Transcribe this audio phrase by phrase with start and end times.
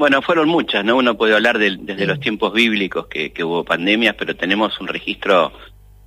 [0.00, 0.96] Bueno, fueron muchas, ¿no?
[0.96, 5.52] Uno puede hablar desde los tiempos bíblicos que, hubo pandemias, pero tenemos un registro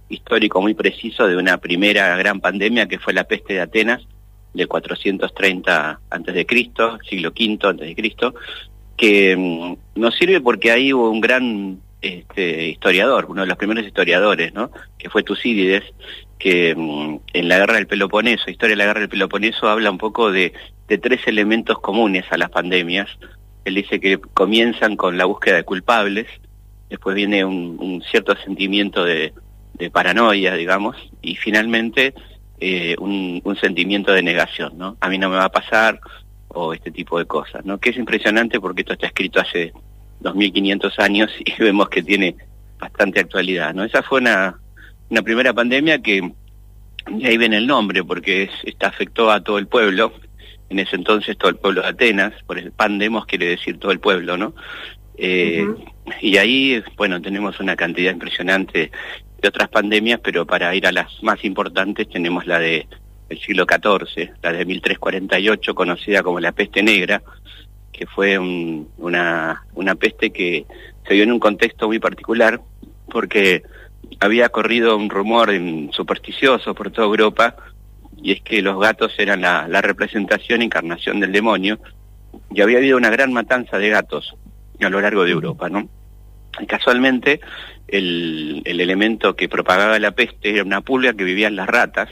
[0.10, 4.02] histórico muy preciso de una primera gran pandemia que fue la peste de Atenas
[4.52, 8.34] del 430 antes de Cristo, siglo V antes de Cristo,
[8.98, 13.86] que mm, nos sirve porque ahí hubo un gran este, historiador, uno de los primeros
[13.86, 14.72] historiadores, ¿no?
[14.98, 15.84] Que fue Tucídides,
[16.40, 20.00] que mm, en la guerra del Peloponeso, historia de la guerra del Peloponeso, habla un
[20.00, 20.52] poco de
[20.88, 23.08] tres elementos comunes a las pandemias,
[23.66, 26.28] él dice que comienzan con la búsqueda de culpables,
[26.90, 29.34] después viene un, cierto sentimiento de,
[29.92, 32.14] paranoia, digamos, y finalmente
[32.60, 34.96] eh, un, sentimiento de negación, ¿no?
[35.02, 36.00] A mí no me va a pasar,
[36.50, 37.80] o este tipo de cosas, ¿no?
[37.80, 39.74] Que es impresionante porque esto está escrito hace
[40.22, 42.36] 2.500 años y vemos que tiene
[42.80, 43.84] bastante actualidad, ¿no?
[43.84, 44.60] Esa fue una,
[45.10, 46.32] una primera pandemia que,
[47.24, 50.14] ahí viene el nombre, porque es, afectó a todo el pueblo,
[50.74, 54.00] en ese entonces todo el pueblo de Atenas, por el pandemos quiere decir todo el
[54.00, 54.54] pueblo, ¿no?
[55.16, 55.66] Eh,
[56.22, 58.92] y ahí, bueno, tenemos una cantidad impresionante
[59.42, 62.88] de otras pandemias, pero para ir a las más importantes tenemos la de
[63.30, 67.22] el siglo XIV, la de 1348, conocida como la peste negra,
[67.92, 70.66] que fue una, una peste que
[71.08, 72.60] se dio en un contexto muy particular,
[73.12, 73.64] porque
[74.20, 75.52] había corrido un rumor
[75.92, 77.56] supersticioso por toda Europa
[78.24, 81.78] y es que los gatos eran la, representación e encarnación del demonio,
[82.52, 84.34] y había habido una gran matanza de gatos
[84.82, 85.90] a lo largo de Europa, ¿no?
[86.60, 87.42] Y casualmente
[87.88, 92.10] el, elemento que propagaba la peste era una pulga que vivía en las ratas,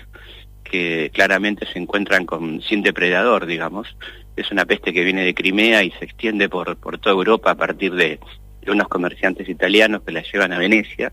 [0.65, 3.95] que claramente se encuentran con, sin depredador, digamos.
[4.35, 7.55] Es una peste que viene de Crimea y se extiende por, por toda Europa a
[7.55, 8.19] partir de,
[8.61, 11.11] de unos comerciantes italianos que la llevan a Venecia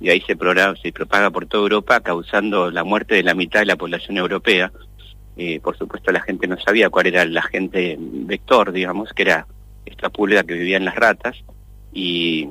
[0.00, 0.36] y ahí se,
[0.82, 4.70] se propaga por toda Europa causando la muerte de la mitad de la población europea.
[5.36, 9.46] Eh, por supuesto la gente no sabía cuál era el agente vector, digamos, que era
[9.84, 11.36] esta pulga que vivía en las ratas
[11.92, 12.48] y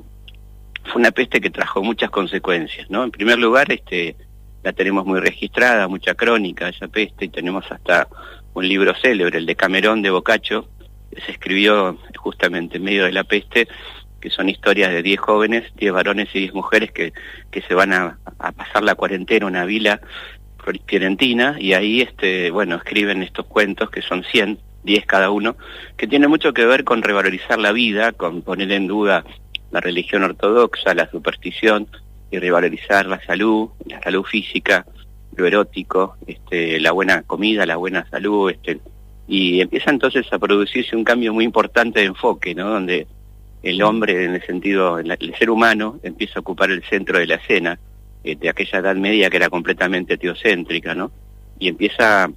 [0.86, 3.04] fue una peste que trajo muchas consecuencias, ¿no?
[3.04, 4.16] En primer lugar, este,
[4.64, 8.08] la tenemos muy registrada, mucha crónica esa peste y tenemos hasta
[8.54, 10.68] un libro célebre, el de Camerón de Boccaccio,
[11.12, 13.68] que se escribió justamente en medio de la peste
[14.26, 17.14] que son historias de 10 jóvenes, 10 varones y 10 mujeres que,
[17.52, 18.18] que se van a,
[18.58, 20.02] pasar la cuarentena en una vila
[20.88, 25.58] fiorentina y ahí, este, bueno, escriben estos cuentos que son 100, 10 cada uno,
[25.96, 29.24] que tienen mucho que ver con revalorizar la vida, con poner en duda
[29.70, 31.88] la religión ortodoxa, la superstición
[32.32, 34.88] y revalorizar la salud, la salud física,
[35.36, 38.80] lo erótico, este, la buena comida, la buena salud, este,
[39.28, 42.72] y empieza entonces a producirse un cambio muy importante de enfoque, ¿no?
[42.72, 43.06] Donde
[43.66, 47.36] el hombre, en el sentido, el ser humano, empieza a ocupar el centro de la
[47.36, 47.80] escena,
[48.24, 51.12] eh, de aquella edad media que era completamente teocéntrica, ¿no?
[51.58, 52.30] Y empieza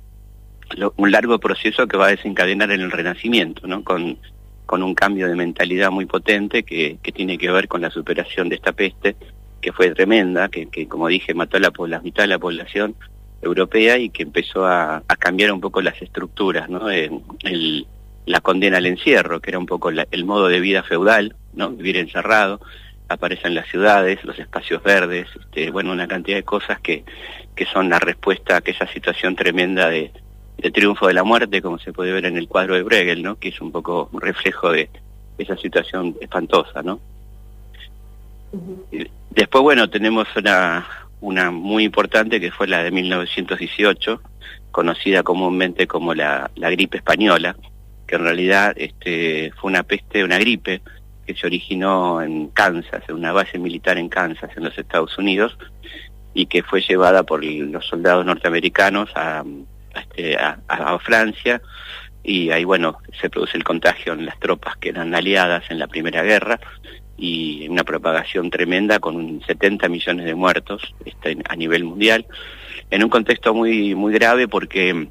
[0.96, 3.84] un largo proceso que va a desencadenar en el renacimiento, ¿no?
[3.84, 4.16] Con,
[4.64, 8.48] con un cambio de mentalidad muy potente que, que tiene que ver con la superación
[8.48, 9.14] de esta peste,
[9.60, 12.94] que fue tremenda, que, que como dije, mató a la, la mitad de la población
[13.42, 16.88] europea y que empezó a, a cambiar un poco las estructuras, ¿no?
[16.88, 17.86] el,
[18.28, 21.70] la condena al encierro, que era un poco el modo de vida feudal, ¿no?
[21.70, 22.60] Vivir encerrado,
[23.08, 27.04] aparecen las ciudades, los espacios verdes, este, bueno, una cantidad de cosas que,
[27.54, 30.12] que son la respuesta a aquella situación tremenda de,
[30.72, 33.38] triunfo de la muerte, como se puede ver en el cuadro de Bregel, ¿no?
[33.38, 34.90] Que es un poco un reflejo de
[35.38, 37.00] esa situación espantosa, ¿no?
[39.30, 40.86] Después, bueno, tenemos una,
[41.20, 44.20] una muy importante que fue la de 1918,
[44.70, 47.56] conocida comúnmente como la, la gripe española,
[48.08, 50.80] que en realidad este, fue una peste, una gripe,
[51.26, 55.56] que se originó en Kansas, en una base militar en Kansas, en los Estados Unidos,
[56.32, 59.44] y que fue llevada por los soldados norteamericanos a,
[59.94, 60.38] este,
[61.00, 61.60] Francia,
[62.24, 65.86] y ahí, bueno, se produce el contagio en las tropas que eran aliadas en la
[65.86, 66.58] Primera Guerra,
[67.18, 72.26] y una propagación tremenda con 70 millones de muertos este, a nivel mundial,
[72.90, 75.08] en un contexto muy, muy grave porque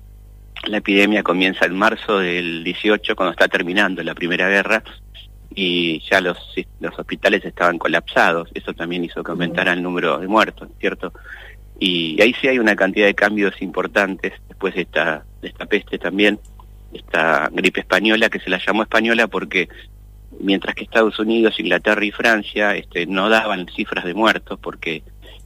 [0.65, 4.83] la epidemia comienza en marzo del 18, cuando está terminando la Primera Guerra,
[5.53, 6.37] y ya los,
[6.79, 8.49] los hospitales estaban colapsados.
[8.53, 11.13] Eso también hizo que aumentara el número de muertos, ¿cierto?
[11.79, 15.97] Y ahí sí hay una cantidad de cambios importantes después de esta, de esta peste
[15.97, 16.39] también,
[16.93, 19.69] esta gripe española, que se la llamó española porque
[20.39, 25.03] mientras que Estados Unidos, Inglaterra y Francia este, no daban cifras de muertos porque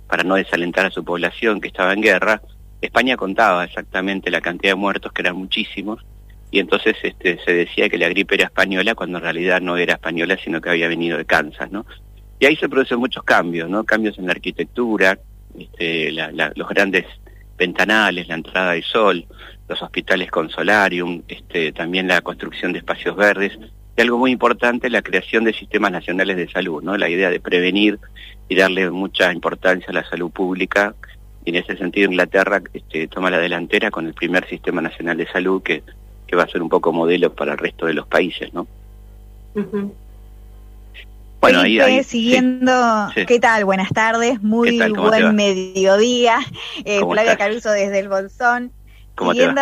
[0.07, 2.41] para no desalentar a su población que estaba en guerra,
[2.81, 6.03] España contaba exactamente la cantidad de muertos, que eran muchísimos,
[6.51, 9.93] y entonces este, se decía que la gripe era española cuando en realidad no era
[9.93, 11.69] española, sino que había venido de Kansas.
[12.39, 13.85] Y ahí se producen muchos cambios, ¿no?
[13.85, 15.17] Cambios en la arquitectura,
[15.57, 17.05] este, los grandes
[17.57, 19.25] ventanales, la entrada del sol,
[19.69, 23.57] los hospitales con solarium, este, también la construcción de espacios verdes,
[23.97, 26.97] Y algo muy importante, la creación de sistemas nacionales de salud, ¿no?
[26.97, 27.99] La idea de prevenir
[28.49, 30.95] y darle mucha importancia a la salud pública.
[31.43, 35.27] Y en ese sentido Inglaterra este, toma la delantera con el primer sistema nacional de
[35.27, 35.83] salud que,
[36.27, 38.67] que va a ser un poco modelo para el resto de los países, ¿no?
[41.41, 43.65] Bueno, ahí, siguiendo, ¿qué tal?
[43.65, 46.37] Buenas tardes, muy buen mediodía.
[46.85, 48.71] Eh, Flavia Caruso desde el Bolsón.
[49.17, 49.61] Siguiendo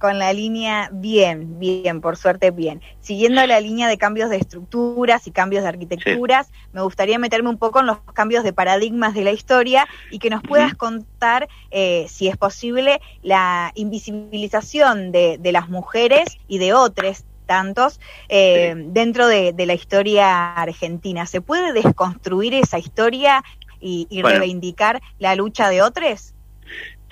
[0.00, 2.82] con la línea, bien, bien, por suerte bien.
[3.00, 7.58] Siguiendo la línea de cambios de estructuras y cambios de arquitecturas, me gustaría meterme un
[7.58, 12.06] poco en los cambios de paradigmas de la historia y que nos puedas contar, eh,
[12.08, 17.98] si es posible, la invisibilización de, de las mujeres y de otros tantos
[18.28, 21.26] eh, dentro de, la historia argentina.
[21.26, 23.42] ¿Se puede desconstruir esa historia
[23.80, 26.34] y, reivindicar la lucha de otros?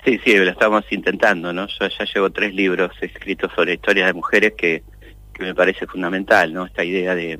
[0.07, 1.67] Sí, sí, lo estamos intentando, ¿no?
[1.67, 4.81] Yo ya llevo tres libros escritos sobre historias de mujeres que,
[5.37, 6.65] me parece fundamental, ¿no?
[6.65, 7.37] Esta idea de,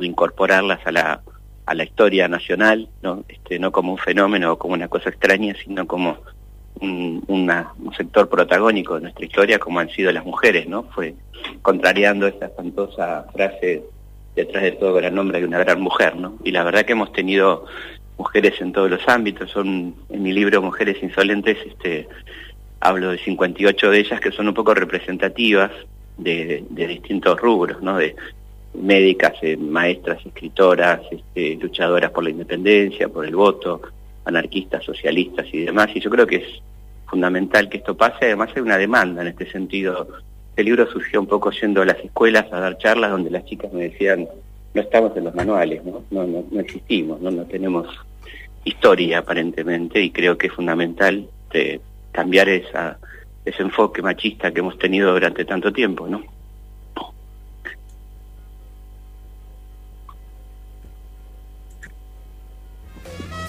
[0.00, 1.22] incorporarlas a la,
[1.64, 3.24] a la historia nacional, ¿no?
[3.26, 6.18] Este, no como un fenómeno o como una cosa extraña, sino como
[6.82, 10.82] un, un sector protagónico de nuestra historia como han sido las mujeres, ¿no?
[10.94, 11.14] Fue
[11.62, 13.82] contrariando esa espantosa frase
[14.36, 16.36] detrás de todo gran hombre hay una gran mujer, ¿no?
[16.44, 17.64] Y la verdad que hemos tenido
[18.20, 22.06] mujeres en todos los ámbitos, son en mi libro Mujeres Insolentes, este
[22.78, 25.70] hablo de 58 de ellas que son un poco representativas
[26.18, 27.96] de, distintos rubros, ¿no?
[27.96, 28.14] De
[28.74, 33.80] médicas, eh, maestras, escritoras, este, luchadoras por la independencia, por el voto,
[34.26, 36.62] anarquistas, socialistas y demás, y yo creo que es
[37.06, 40.08] fundamental que esto pase, además hay una demanda en este sentido.
[40.50, 43.72] Este libro surgió un poco yendo a las escuelas a dar charlas donde las chicas
[43.72, 44.28] me decían,
[44.74, 47.30] no estamos en los manuales, no, no, no, existimos, ¿no?
[47.30, 47.86] no tenemos
[48.64, 51.80] historia aparentemente y creo que es fundamental de
[52.12, 52.98] cambiar esa,
[53.44, 56.22] ese enfoque machista que hemos tenido durante tanto tiempo, ¿no?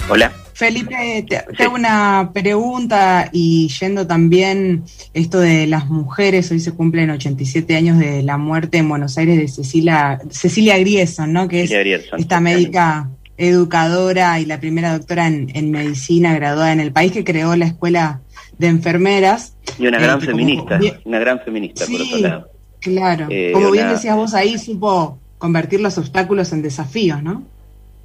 [0.10, 0.32] Hola.
[0.54, 7.10] Felipe, te, hago una pregunta y yendo también esto de las mujeres, hoy se cumplen
[7.10, 11.48] 87 años de la muerte en Buenos Aires de Cecilia, Cecilia Grieson, ¿no?
[11.48, 13.10] Que es esta médica
[13.44, 18.22] educadora y la primera doctora en, medicina graduada en el país que creó la escuela
[18.58, 19.56] de enfermeras.
[19.80, 22.48] Y una gran eh, feminista, una gran feminista por otro lado.
[22.80, 27.44] Claro, eh, como bien decías vos ahí, supo convertir los obstáculos en desafíos, ¿no?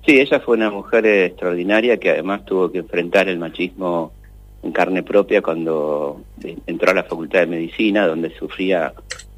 [0.06, 4.12] Sí, ella fue una mujer extraordinaria que además tuvo que enfrentar el machismo
[4.62, 6.22] en carne propia cuando
[6.66, 8.92] entró a la Facultad de Medicina, donde sufría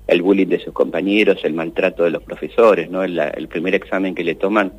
[0.07, 3.03] el bullying de sus compañeros, el maltrato de los profesores, ¿no?
[3.05, 4.73] El, primer examen que le toman,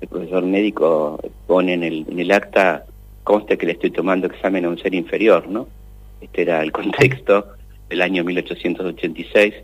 [0.00, 2.84] el profesor médico pone en el, acta,
[3.24, 5.68] conste que le estoy tomando examen a un ser inferior, ¿no?
[6.20, 7.46] Este era el contexto
[7.88, 9.54] del año 1886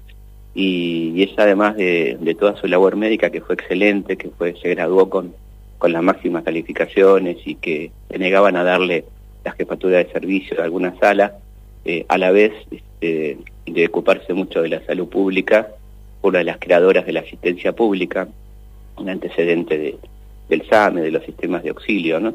[0.54, 4.54] y, y ella además de, de, toda su labor médica que fue excelente, que fue
[4.60, 5.34] se graduó con
[5.82, 9.04] con las máximas calificaciones y que se negaban a darle
[9.42, 11.38] la jefatura de servicio de alguna sala,
[11.84, 13.36] eh, a la vez este,
[13.66, 15.70] de ocuparse mucho de la salud pública,
[16.22, 18.28] una de las creadoras de la asistencia pública,
[18.96, 19.96] un antecedente
[20.52, 22.34] del SAME, de los sistemas de auxilio, ¿no?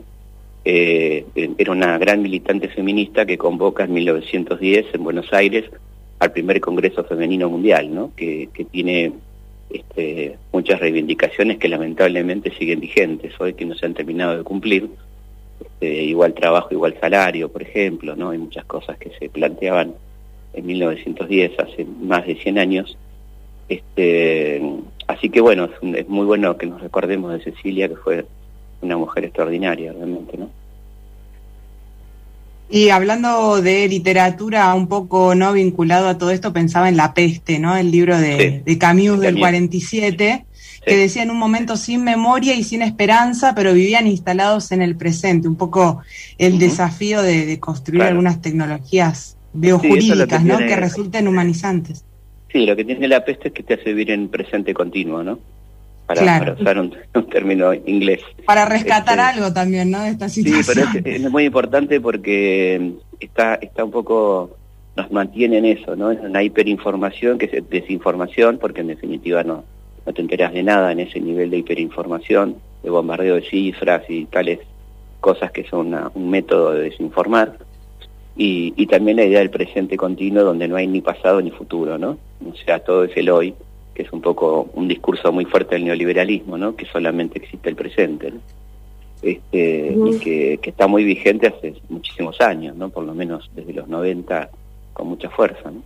[0.65, 1.25] Eh,
[1.57, 5.65] era una gran militante feminista que convoca en 1910 en Buenos Aires
[6.19, 8.11] al primer Congreso Femenino Mundial, ¿no?
[8.15, 9.13] que, tiene
[9.69, 14.89] este, muchas reivindicaciones que lamentablemente siguen vigentes hoy que no se han terminado de cumplir.
[15.61, 18.31] Este, igual trabajo, igual salario, por ejemplo, ¿no?
[18.31, 19.93] Hay muchas cosas que se planteaban
[20.53, 22.97] en 1910, hace más de 100 años.
[23.69, 24.61] Este,
[25.07, 28.25] así que bueno, es, es muy bueno que nos recordemos de Cecilia, que fue
[28.81, 30.49] una mujer extraordinaria realmente, ¿no?
[32.69, 37.59] Y hablando de literatura un poco no vinculado a todo esto, pensaba en La Peste,
[37.59, 37.77] ¿no?
[37.77, 40.45] El libro de, Camus del 47,
[40.85, 44.97] que decía en un momento sin memoria y sin esperanza, pero vivían instalados en el
[44.97, 45.47] presente.
[45.47, 46.01] Un poco
[46.37, 50.57] el desafío de, construir algunas tecnologías biojurídicas, ¿no?
[50.57, 52.03] Que resulten humanizantes.
[52.51, 55.39] Sí, lo que tiene La Peste es que te hace vivir en presente continuo, ¿no?
[56.07, 56.79] para, usar
[57.13, 58.21] un, término inglés.
[58.45, 60.01] Para rescatar este, algo también, ¿no?
[60.01, 60.87] De esta situación.
[60.93, 64.57] Sí, pero es, muy importante porque está, está un poco,
[64.95, 66.11] nos mantiene en eso, ¿no?
[66.11, 69.63] En una hiperinformación que es desinformación, porque en definitiva no,
[70.05, 74.25] no te enteras de nada en ese nivel de hiperinformación, de bombardeo de cifras y
[74.25, 74.59] tales
[75.19, 77.57] cosas que son un método de desinformar.
[78.37, 81.97] Y, y también la idea del presente continuo donde no hay ni pasado ni futuro,
[81.97, 82.17] ¿no?
[82.47, 83.55] O sea, todo es el hoy
[83.97, 86.75] que es un poco un discurso muy fuerte del neoliberalismo, ¿no?
[86.75, 88.31] que solamente existe el presente,
[89.23, 92.89] este, y que, está muy vigente hace muchísimos años, ¿no?
[92.89, 94.51] por lo menos desde los 90
[94.93, 95.71] con mucha fuerza.
[95.71, 95.81] ¿no?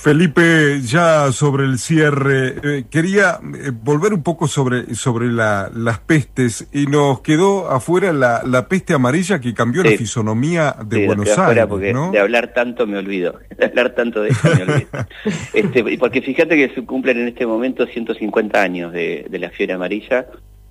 [0.00, 6.66] Felipe, ya sobre el cierre, eh, quería eh, volver un poco sobre, sobre las pestes
[6.72, 11.66] y nos quedó afuera la, la peste amarilla que cambió la fisonomía de Buenos Aires.
[11.66, 14.88] Porque De hablar tanto me olvido, de hablar tanto de eso me olvido.
[15.52, 19.74] este, porque fíjate que se cumplen en este momento 150 años de, de la fiebre
[19.74, 20.24] amarilla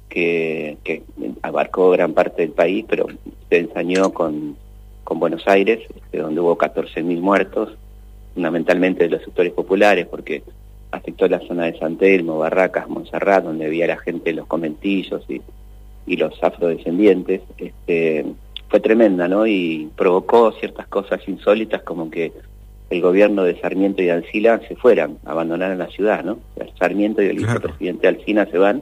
[0.10, 1.04] que, que,
[1.44, 3.06] abarcó gran parte del país, pero
[3.48, 4.58] se ensañó con,
[5.04, 7.78] con Buenos Aires, este, donde hubo 14.000 muertos
[8.34, 10.44] fundamentalmente de los sectores populares, porque
[10.92, 15.42] afectó la zona de San Telmo, Barracas, Montserrat, donde había la gente, los conventillos y,
[16.08, 18.26] y los afrodescendientes, este,
[18.70, 19.46] fue tremenda, ¿no?
[19.48, 22.32] Y provocó ciertas cosas insólitas como que
[22.90, 26.40] el gobierno de Sarmiento y de Alcina se fueran, abandonaran la ciudad, ¿no?
[26.78, 28.82] Sarmiento y el vicepresidente Alcina se van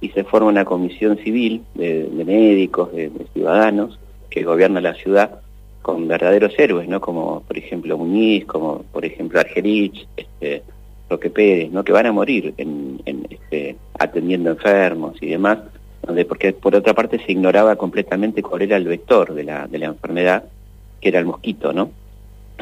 [0.00, 3.98] y se forma una comisión civil de, médicos, de, de, ciudadanos,
[4.30, 5.40] que gobierna la ciudad
[5.82, 7.00] con verdaderos héroes, ¿no?
[7.00, 10.62] Como por ejemplo Muñiz, como por ejemplo Argerich, este,
[11.08, 11.82] Roque Pérez, ¿no?
[11.84, 15.58] Que van a morir en, este, atendiendo enfermos y demás,
[16.06, 19.78] donde porque por otra parte se ignoraba completamente cuál era el vector de la, de
[19.78, 20.44] la enfermedad,
[21.00, 21.90] que era el mosquito, ¿no?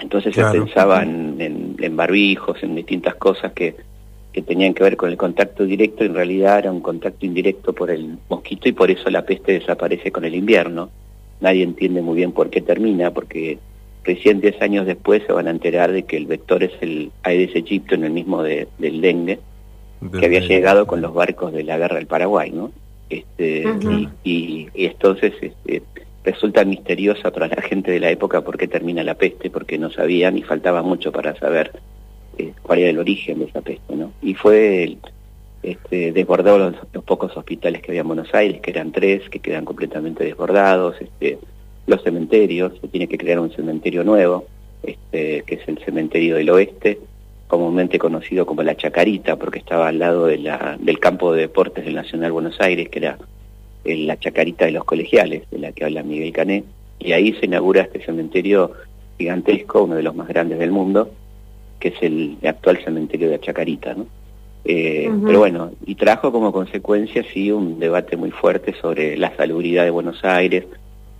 [0.01, 3.75] Entonces se pensaba en, en, barbijos, en distintas cosas que,
[4.31, 7.73] que tenían que ver con el contacto directo, y en realidad era un contacto indirecto
[7.73, 10.91] por el mosquito y por eso la peste desaparece con el invierno
[11.41, 13.59] nadie entiende muy bien por qué termina, porque
[14.05, 17.55] recién 10 años después se van a enterar de que el vector es el Aedes
[17.55, 19.41] aegypti, en el mismo de, del dengue,
[20.19, 22.71] que había llegado con los barcos de la guerra del Paraguay, ¿no?
[23.09, 23.65] Este,
[24.25, 25.83] y, entonces este,
[26.25, 29.91] resulta misteriosa para la gente de la época por qué termina la peste, porque no
[29.91, 31.73] sabían y faltaba mucho para saber
[32.39, 34.13] eh, cuál era el origen de esa peste, ¿no?
[34.23, 34.99] Y fue el,
[35.67, 39.65] este, desbordó los, pocos hospitales que había en Buenos Aires, que eran tres, que quedan
[39.65, 41.39] completamente desbordados, este,
[41.89, 44.47] los cementerios, se tiene que crear un cementerio nuevo,
[44.85, 47.01] este, que es el cementerio del oeste,
[47.49, 51.85] comúnmente conocido como la Chacarita, porque estaba al lado de la, del campo de deportes
[51.85, 53.19] del Nacional Buenos Aires, que era
[53.85, 56.63] la Chacarita de los colegiales, de la que habla Miguel Cané,
[57.01, 58.71] y ahí se inaugura este cementerio
[59.19, 61.11] gigantesco, uno de los más grandes del mundo,
[61.81, 63.97] que es el actual cementerio de la Chacarita.
[64.69, 69.85] Eh, pero bueno, y trajo como consecuencia sí un debate muy fuerte sobre la salubridad
[69.85, 70.65] de Buenos Aires,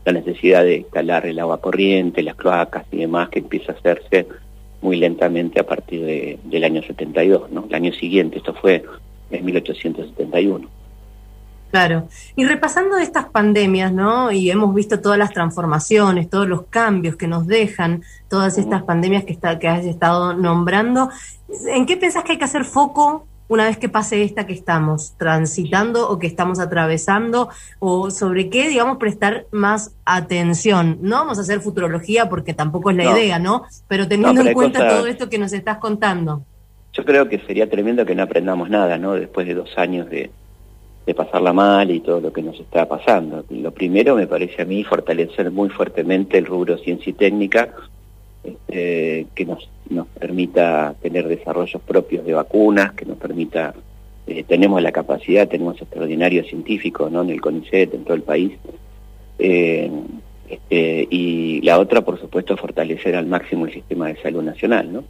[0.05, 4.27] la necesidad de instalar el agua corriente, las cloacas y demás, que empieza a hacerse
[4.83, 7.67] muy lentamente a partir de, del año 72, ¿no?
[7.69, 8.85] El año siguiente, esto fue
[9.31, 10.69] en 1871.
[11.71, 12.09] Claro.
[12.35, 14.33] Y repasando estas pandemias, ¿no?
[14.33, 19.25] Y hemos visto todas las transformaciones, todos los cambios que nos dejan todas estas pandemias
[19.25, 21.11] que, está, que has estado nombrando.
[21.69, 25.15] ¿En qué pensás que hay que hacer foco una vez que pase esta que estamos
[25.17, 27.49] transitando o que estamos atravesando,
[27.79, 30.99] o sobre qué, digamos, prestar más atención.
[31.03, 33.65] No vamos a hacer futurología porque tampoco es la idea, ¿no?
[33.89, 36.43] Pero teniendo en cuenta todo esto que nos estás contando.
[36.93, 39.15] Yo creo que sería tremendo que no aprendamos nada, ¿no?
[39.15, 40.31] Después de dos años de,
[41.07, 43.45] de pasarla mal y todo lo que nos está pasando.
[43.51, 47.69] Lo primero me parece a mí fortalecer muy fuertemente el rubro ciencia y técnica,
[48.47, 53.75] este, que nos, nos permita tener desarrollos propios de vacunas, que nos permita,
[54.27, 57.23] eh, tenemos la capacidad, tenemos extraordinarios científicos ¿no?
[57.23, 58.53] en el CONICET, en todo el país,
[59.39, 59.91] eh,
[60.49, 65.05] este, y la otra, por supuesto, fortalecer al máximo el sistema de salud nacional, ¿no?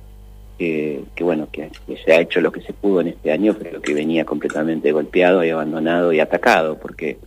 [0.58, 1.68] que bueno, que,
[2.02, 5.44] se ha hecho lo que se pudo en este año, pero que venía completamente golpeado
[5.44, 7.18] y abandonado y atacado, porque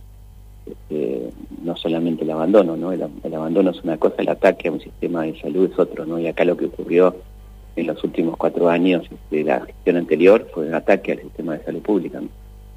[0.70, 1.30] este,
[1.62, 2.92] no solamente el abandono, ¿no?
[2.92, 3.02] El,
[3.34, 6.18] abandono es una cosa, el ataque a un sistema de salud es otro, ¿no?
[6.18, 7.14] Y acá lo que ocurrió
[7.76, 11.64] en los últimos cuatro años de la gestión anterior fue un ataque al sistema de
[11.64, 12.20] salud pública.